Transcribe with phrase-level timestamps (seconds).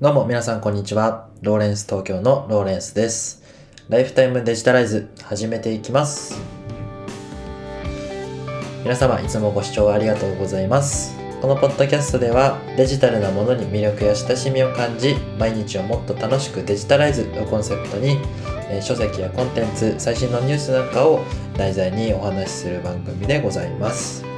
[0.00, 1.28] どうも皆さんこんにちは。
[1.42, 3.42] ローレンス東京のローレンスです。
[3.88, 6.40] ライフタイムデジタライズ始めていきます。
[8.84, 11.18] 皆様いつもご視聴ありがとうございます。
[11.42, 18.18] このポッドキャストではデジタルなものに魅力や親しみを感じ、毎日をもっと楽しくデジタライズをコンセプトに、
[18.70, 21.24] え書籍やコンテンツ、最新のニュースなんかを
[21.56, 24.37] 題材にお話しする番組でございます。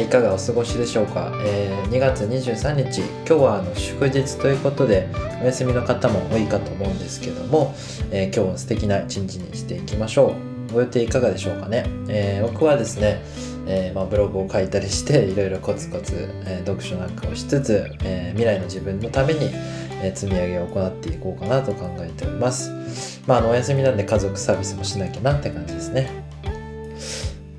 [0.00, 5.08] いかがお過ごしでしょうか、えー2月23日今日はあの祝日ということで
[5.40, 7.74] お休みの方も多いかと思うんですけども、
[8.10, 10.34] えー今日は素敵な一日にしていきましょ
[10.70, 10.72] う。
[10.72, 13.22] ご予定いかがでしょうかね、えー僕はですね、
[13.66, 19.50] えまあ、ブログを書いたりして いろいろコツコツ、え読書なんかをしつつ、え未来の自分のために、
[20.02, 22.70] え積み上げを行っていこうかなと考えております。
[23.26, 26.25] まああのお休みなんで家族サービスもしなきゃなって感じですね。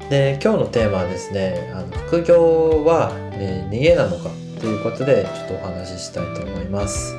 [0.09, 4.29] で今日のテーマはですねあの副業は、え逃げなのか
[4.59, 7.13] ということでちょっとお話ししたいと思います、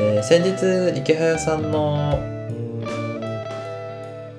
[0.00, 2.18] えー先日池早さんの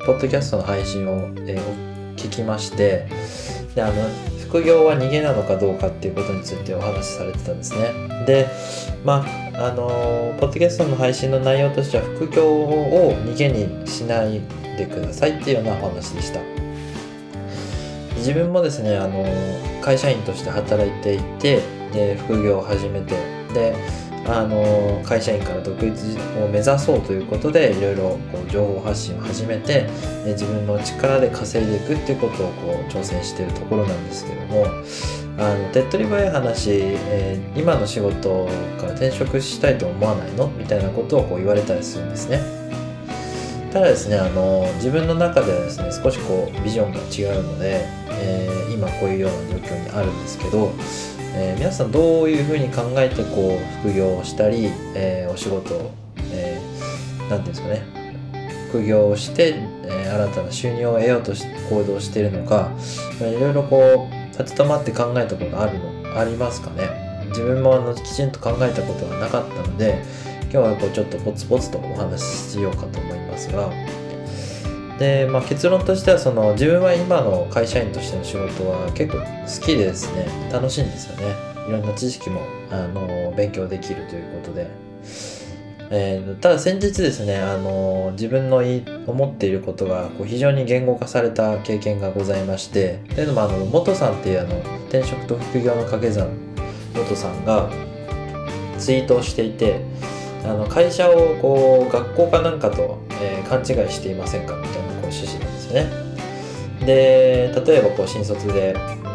[0.05, 3.07] ポッドキャストの配信を、えー聞きまして
[3.75, 3.93] であの
[4.49, 7.91] 副業は逃げなのかどうかっていうことについてお話しされてたんですね。
[8.25, 8.47] で
[9.05, 9.23] ま
[9.53, 14.41] ああのーポッドキャストの配信の内容としては副業を逃げにしない
[14.77, 16.56] でくださいっていうようなお話でした。
[18.27, 19.25] 自分もですねあの
[19.81, 21.61] 会社員として働いていて
[21.93, 23.15] で副業を始めて
[23.53, 23.73] で
[24.27, 28.01] あの会社員から独立を目指そうということでいろいろ
[28.33, 29.87] こう情報発信を始めて
[30.25, 34.65] で自分の力で稼いでいくっていうことをこう挑戦してるところなんですけども
[35.39, 40.47] あの手っ取り早い話、えー今の仕事から転職したいと思わないの？
[40.49, 42.39] みたいなことをこう言われたりするんですね。
[43.73, 47.85] ただですねあの自分の中ではですね少しこうビジョンが違うので、
[48.19, 50.71] えー今こういうような状況にあるんですけど、
[51.33, 55.91] えー皆さんどういうふうに考えてこう副業をしたり、えーお仕事を、
[56.31, 57.81] えーていうんですかね
[58.69, 62.69] 副業をして、え新たな収入を得ようとし行動しているのか、
[63.19, 67.07] まあいろいろこう立ち止まって考えたことがあるのありますかね。
[67.29, 70.03] 自分もあのきちんと考えたことがなかったので
[70.43, 73.69] 今日はこうちょっとポツポツとお話ししようかと思いますが
[74.99, 80.25] で、まあ、結論としてはその自分は今の会社員としての仕事は結構好きでですね。
[80.51, 81.35] 楽しいんですよね。
[81.67, 82.41] いろんな知識も
[82.71, 84.67] あの勉強できるということで、
[85.91, 88.61] えーただ先日ですねあの自分の
[89.05, 92.99] 思っていることがこう非常に言語化された経験がございまして。
[93.15, 94.57] というのもあの元さんっていうあの
[94.89, 96.29] 転職と副業の掛け算
[96.95, 97.69] 元さんが
[98.79, 99.81] ツイートをしていて
[100.45, 106.85] あの会社をこう学校かなんかと、え勘違いしていませんかみたいなこう趣旨なんですよね。
[106.85, 109.07] で例えばこう新卒で、うん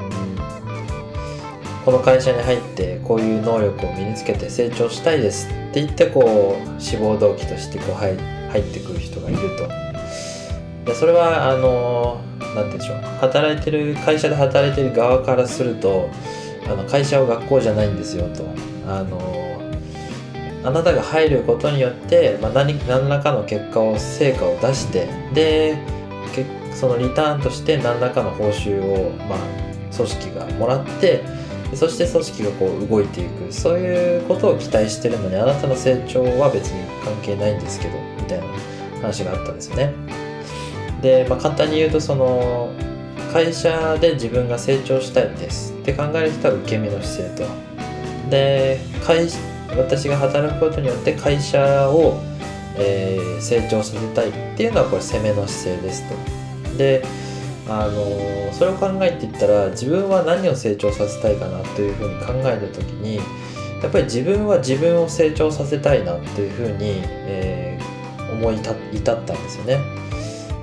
[1.85, 9.69] この会社に入ってこういう能力を身につけて成長したいですって言ってこう志望動機としてこう入入ってくる人がいると。
[10.85, 12.21] でそれはあの
[12.55, 16.09] 何て言うんでしょう働いてる会社で働いてる側からすると
[16.67, 18.45] あの会社は学校じゃないんですよと。
[18.89, 19.52] あの
[20.65, 25.77] あなたが入ることによって、まあ、何何らかの結果を成果を出してで
[26.75, 29.39] そのリターンとして何らかの報酬を、まあ、
[29.95, 31.23] 組織がもらって
[31.75, 38.45] そして組織がこう動いていくそういうことを期待してるのにあなたの成長は別に関係ないんですけどみたいな
[39.01, 39.93] 話があったんですよね。
[41.01, 42.71] で、まあ、簡単に言うとその
[43.33, 47.51] 会社で自分が成長したいですって考える人は受け身の姿勢と
[48.31, 49.29] で会
[49.77, 52.21] 私が働くことによって会社を、
[52.77, 56.77] えー成長させたいっていうのはこれ攻めの姿勢ですと。
[56.79, 57.05] で
[57.69, 68.03] あのそれを考えていったら自分は何を成長させたいかなというふうに考えた時にやっぱり自分は自分を成長させたいなというふうに、えー
[68.33, 69.79] 思い至ったんですよね。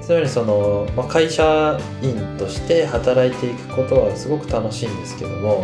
[0.02, 5.64] つまりその、まあ、会社員として働いていくことはすごく楽しいんですけども、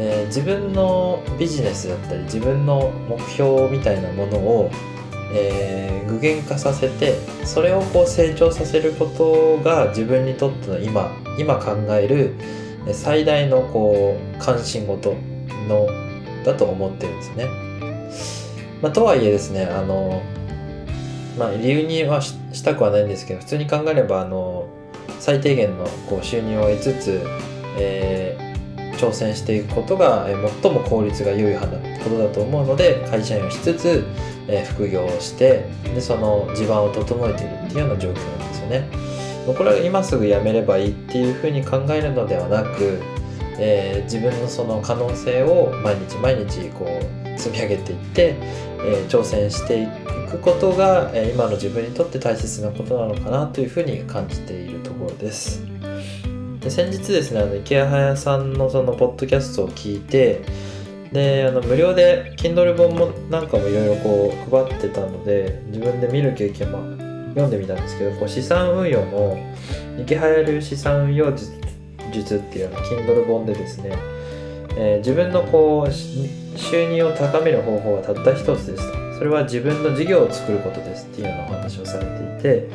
[0.00, 4.70] えー自分のビジネスだったり自分の目標みたいなものを、
[5.34, 7.14] えー具現化させて
[7.44, 12.34] それをこう成長させることが自分にとっての今今考える
[12.92, 15.14] 最大のこう関心事
[15.68, 15.86] の
[16.44, 17.46] だと思ってるんですね。
[18.82, 20.22] まあ、とはいえですねあの、
[21.38, 24.66] まあ、理由にはししたくはないんですけど普通に考えればあの
[25.20, 27.20] 最低限のこう収入を得つつ、
[27.78, 28.49] えー
[29.00, 31.66] 挑戦していくことが、え最も効率が良いこ
[32.10, 34.04] とだと思うので会社員をしつつ、
[34.46, 35.64] え副業をして
[35.94, 38.88] でその地盤を整えているっていうような状況なんですよね。
[39.46, 43.00] これは今すぐ辞めればいいっていうふうに考えるのではなく、
[43.58, 48.34] えー自分のその可能性を毎日毎日こう積み上げていって、
[48.84, 49.86] え挑戦してい
[50.30, 55.62] くことが、え今の自分にとって大切なことなのかなというふうに感じているところです。
[56.60, 60.42] で先日ですねあの池早さんのそのポッドキャストを聞いて
[61.10, 66.78] であの無料で Kindle 本もなんかもいろいろこう配ってたので自分で見る経験も
[67.30, 69.36] 読んでみたんですけどこう資産運用の
[69.98, 73.96] 池早流資産運用術っていうの Kindle 本でですね、
[74.76, 75.92] えー、自分のこう
[76.58, 78.84] 収入を高める方法はたった一つです
[79.18, 82.68] それは自分の事業を作ることですっていうようなお話をされていて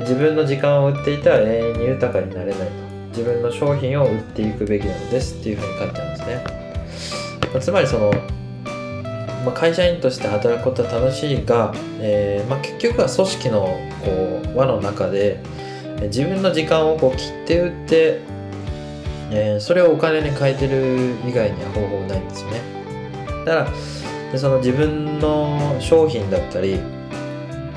[0.00, 2.85] 自分の時間を売っていては永遠に豊かになれないと。
[3.16, 6.44] 自分の商品を売っていくべきなのですっていうふうに書いてあるんですね。
[7.54, 8.10] まつまりその、
[9.46, 15.40] まあ、会社員として働くことは楽しいが、えー、まあ、結局は組織のこう輪の中で
[16.02, 18.20] 自分の時間をこう切って売って、
[19.30, 22.60] えー、それをお金に変えてる以外には方法ないんですよね。
[23.46, 23.70] だから
[24.32, 26.78] でその自分の商品だったり、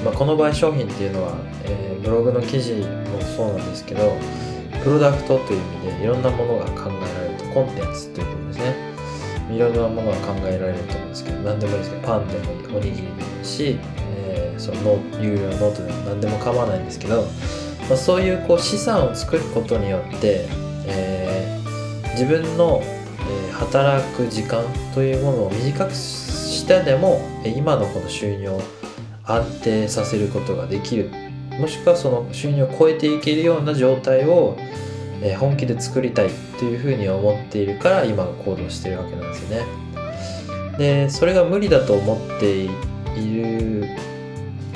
[0.04, 4.18] まあ、この場合商品っていうのは、えー、ブログの記事もそうなんですけど
[4.84, 8.90] プロダクトという意味でいろんなものが考えられるとコンテンツということですね。
[9.52, 20.46] いろいろなものが考えられると思うんですけど何でもいいですけどパンでもいいおにぎりでもいいし、えー、その有料ノートでも何でも構わないんですけど、まあ、そういうこう資産を作ることによって、
[20.86, 28.62] えー、自分の、え、働く時間というものを短くしてでも今のこの収入を
[29.24, 31.29] 安定させることができる。
[31.60, 34.58] もしくはその収入を超えていけるような状態を
[35.22, 39.66] え本気で作りたいというふうに思っているから今行動してるわけなんですよね。
[40.78, 42.68] でそれが無理だと思ってい
[43.36, 43.88] る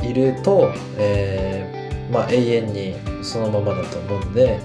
[0.04, 4.60] いると、えー、まあ、永遠にそのままだと思うので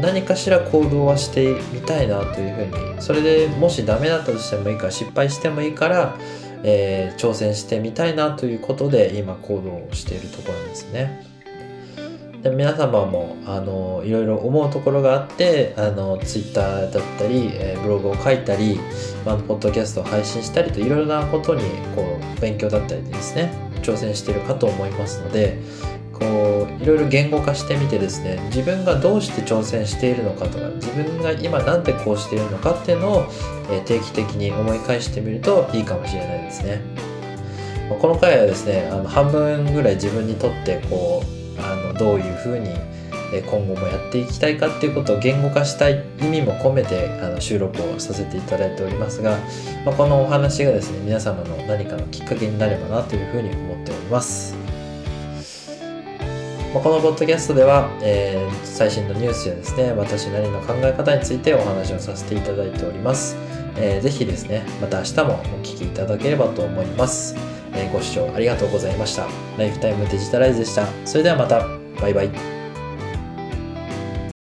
[0.00, 6.16] 何かしら行動はしてみたいなというふうにそれでもしダメだったとしてもいいから失敗してもいいから、
[6.62, 11.31] えー、挑戦してみたいなということで今行動をしているところなんですね。
[12.42, 18.80] で皆様もあのいろいろ思うところがあってあのツイッターだったり、えー、ブログを書いたり、
[19.24, 21.62] まあ、ポッドキャストを配信したりといろいろなことに
[21.94, 23.52] こう勉強だったりですね
[23.82, 25.58] 挑戦してるかと思いますので
[26.12, 33.26] こういろいろ言語化してみてですね自分がどうして挑戦しているのかとか自分が今何でこうしているのかっていうのを、
[33.70, 36.80] えー、定期的に思い返してみるといいかもしれないですね。
[38.00, 41.41] この回はですねあの半分ぐらい自分にとってこう
[41.94, 42.68] どういうふうに
[43.40, 49.38] 今後もやっていきたいかっていうことを言語化したい意味も込めてあの収録をさせていただいておりますが、
[49.86, 54.54] まあ、このお話がですね皆様の何かのきっかけになればなというふうに思っております。
[56.74, 63.36] まあ、このポッドキャストでは、えー、最新のニュースやですね私なりの考え方についてお話をさせていただいております。
[63.76, 67.34] えー、ぜひですねまた明日もお聴きいただければと思います。
[67.74, 69.26] えご視聴ありがとうございました。
[69.58, 70.86] ライフタイムデジタライズでした。
[71.06, 71.81] それではまた。
[72.00, 72.61] バイバイ。